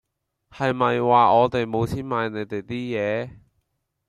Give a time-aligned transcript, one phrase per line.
[0.49, 3.39] 係咪話我地無錢買你地 d 野